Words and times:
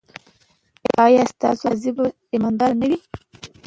ایا 1.05 1.23
ستاسو 1.33 1.63
قاضي 1.69 1.91
به 1.97 2.05
ایماندار 2.33 2.71
نه 2.79 2.85
وي؟ 2.89 2.97